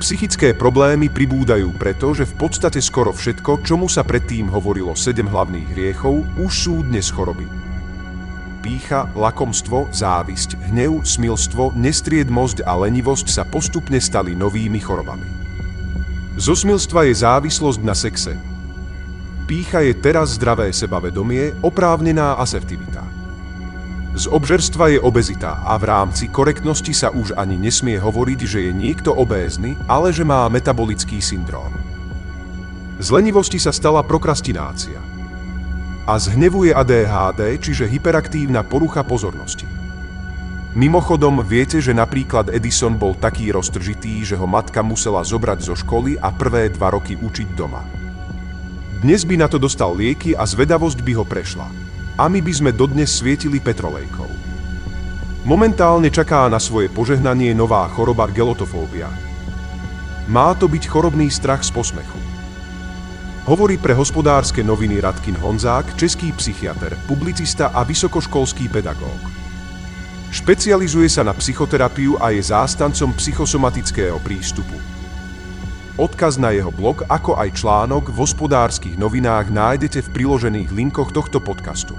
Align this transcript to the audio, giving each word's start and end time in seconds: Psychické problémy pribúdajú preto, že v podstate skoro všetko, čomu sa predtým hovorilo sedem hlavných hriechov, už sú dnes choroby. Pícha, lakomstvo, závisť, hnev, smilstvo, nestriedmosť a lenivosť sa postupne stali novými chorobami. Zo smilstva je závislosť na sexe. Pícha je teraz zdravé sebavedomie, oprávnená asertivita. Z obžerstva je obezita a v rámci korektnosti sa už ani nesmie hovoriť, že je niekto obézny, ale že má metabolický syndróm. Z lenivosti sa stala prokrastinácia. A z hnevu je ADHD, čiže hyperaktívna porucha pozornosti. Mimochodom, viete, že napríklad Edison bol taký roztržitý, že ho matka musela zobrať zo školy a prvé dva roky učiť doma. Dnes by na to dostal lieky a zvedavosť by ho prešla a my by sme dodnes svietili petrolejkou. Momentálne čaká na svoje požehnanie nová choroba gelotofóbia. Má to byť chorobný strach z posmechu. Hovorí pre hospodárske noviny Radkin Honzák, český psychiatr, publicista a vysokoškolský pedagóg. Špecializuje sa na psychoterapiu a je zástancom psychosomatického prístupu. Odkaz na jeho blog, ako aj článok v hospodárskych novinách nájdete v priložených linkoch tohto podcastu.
Psychické 0.00 0.56
problémy 0.56 1.12
pribúdajú 1.12 1.76
preto, 1.76 2.16
že 2.16 2.24
v 2.24 2.32
podstate 2.40 2.80
skoro 2.80 3.12
všetko, 3.12 3.60
čomu 3.60 3.84
sa 3.84 4.00
predtým 4.00 4.48
hovorilo 4.48 4.96
sedem 4.96 5.28
hlavných 5.28 5.76
hriechov, 5.76 6.24
už 6.40 6.48
sú 6.48 6.80
dnes 6.88 7.12
choroby. 7.12 7.44
Pícha, 8.64 9.12
lakomstvo, 9.12 9.92
závisť, 9.92 10.56
hnev, 10.72 11.04
smilstvo, 11.04 11.76
nestriedmosť 11.76 12.64
a 12.64 12.80
lenivosť 12.80 13.28
sa 13.28 13.44
postupne 13.44 14.00
stali 14.00 14.32
novými 14.32 14.80
chorobami. 14.80 15.28
Zo 16.40 16.56
smilstva 16.56 17.04
je 17.04 17.20
závislosť 17.20 17.80
na 17.84 17.92
sexe. 17.92 18.32
Pícha 19.44 19.84
je 19.84 19.92
teraz 20.00 20.40
zdravé 20.40 20.72
sebavedomie, 20.72 21.60
oprávnená 21.60 22.40
asertivita. 22.40 23.04
Z 24.10 24.26
obžerstva 24.26 24.90
je 24.90 24.98
obezita 24.98 25.62
a 25.62 25.78
v 25.78 25.86
rámci 25.86 26.26
korektnosti 26.26 26.90
sa 26.90 27.14
už 27.14 27.38
ani 27.38 27.54
nesmie 27.54 27.94
hovoriť, 27.94 28.40
že 28.42 28.58
je 28.66 28.72
niekto 28.74 29.14
obézny, 29.14 29.78
ale 29.86 30.10
že 30.10 30.26
má 30.26 30.50
metabolický 30.50 31.22
syndróm. 31.22 31.70
Z 32.98 33.14
lenivosti 33.14 33.62
sa 33.62 33.70
stala 33.70 34.02
prokrastinácia. 34.02 34.98
A 36.10 36.18
z 36.18 36.34
hnevu 36.34 36.66
je 36.66 36.74
ADHD, 36.74 37.62
čiže 37.62 37.86
hyperaktívna 37.86 38.66
porucha 38.66 39.06
pozornosti. 39.06 39.70
Mimochodom, 40.74 41.46
viete, 41.46 41.78
že 41.78 41.94
napríklad 41.94 42.50
Edison 42.50 42.98
bol 42.98 43.14
taký 43.14 43.54
roztržitý, 43.54 44.26
že 44.26 44.34
ho 44.34 44.46
matka 44.46 44.82
musela 44.82 45.22
zobrať 45.22 45.58
zo 45.62 45.74
školy 45.78 46.18
a 46.18 46.34
prvé 46.34 46.66
dva 46.74 46.98
roky 46.98 47.14
učiť 47.14 47.48
doma. 47.54 47.86
Dnes 49.06 49.22
by 49.22 49.38
na 49.38 49.46
to 49.46 49.62
dostal 49.62 49.94
lieky 49.94 50.34
a 50.34 50.42
zvedavosť 50.42 50.98
by 50.98 51.12
ho 51.14 51.22
prešla 51.22 51.89
a 52.20 52.28
my 52.28 52.44
by 52.44 52.52
sme 52.52 52.70
dodnes 52.76 53.08
svietili 53.16 53.64
petrolejkou. 53.64 54.28
Momentálne 55.48 56.12
čaká 56.12 56.52
na 56.52 56.60
svoje 56.60 56.92
požehnanie 56.92 57.56
nová 57.56 57.88
choroba 57.88 58.28
gelotofóbia. 58.28 59.08
Má 60.28 60.52
to 60.52 60.68
byť 60.68 60.84
chorobný 60.84 61.32
strach 61.32 61.64
z 61.64 61.72
posmechu. 61.72 62.20
Hovorí 63.48 63.80
pre 63.80 63.96
hospodárske 63.96 64.60
noviny 64.60 65.00
Radkin 65.00 65.32
Honzák, 65.40 65.96
český 65.96 66.36
psychiatr, 66.36 66.92
publicista 67.08 67.72
a 67.72 67.88
vysokoškolský 67.88 68.68
pedagóg. 68.68 69.16
Špecializuje 70.28 71.08
sa 71.08 71.24
na 71.24 71.32
psychoterapiu 71.32 72.20
a 72.20 72.36
je 72.36 72.44
zástancom 72.44 73.16
psychosomatického 73.16 74.20
prístupu. 74.20 74.99
Odkaz 76.00 76.40
na 76.40 76.48
jeho 76.48 76.72
blog, 76.72 77.04
ako 77.12 77.36
aj 77.36 77.60
článok 77.60 78.08
v 78.08 78.24
hospodárskych 78.24 78.96
novinách 78.96 79.52
nájdete 79.52 80.00
v 80.00 80.12
priložených 80.16 80.72
linkoch 80.72 81.12
tohto 81.12 81.44
podcastu. 81.44 81.92